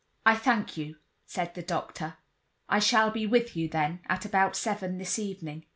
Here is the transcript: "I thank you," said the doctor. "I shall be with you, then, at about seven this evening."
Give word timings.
"I 0.25 0.35
thank 0.35 0.77
you," 0.77 0.95
said 1.27 1.53
the 1.53 1.61
doctor. 1.61 2.17
"I 2.67 2.79
shall 2.79 3.11
be 3.11 3.27
with 3.27 3.55
you, 3.55 3.69
then, 3.69 3.99
at 4.09 4.25
about 4.25 4.55
seven 4.55 4.97
this 4.97 5.19
evening." 5.19 5.67